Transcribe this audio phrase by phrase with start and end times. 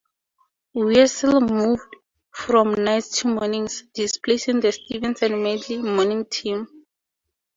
[0.73, 1.95] Weasel moved
[2.33, 6.67] from nights to mornings, displacing the Stevens and Medley morning team.